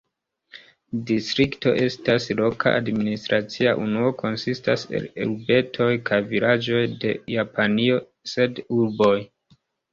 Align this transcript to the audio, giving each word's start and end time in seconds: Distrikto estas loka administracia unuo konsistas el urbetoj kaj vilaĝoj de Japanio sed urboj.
Distrikto 1.09 1.73
estas 1.87 2.25
loka 2.39 2.73
administracia 2.79 3.75
unuo 3.83 4.09
konsistas 4.23 4.87
el 5.01 5.07
urbetoj 5.29 5.93
kaj 6.11 6.21
vilaĝoj 6.35 6.83
de 7.07 7.15
Japanio 7.37 8.03
sed 8.37 8.67
urboj. 8.81 9.17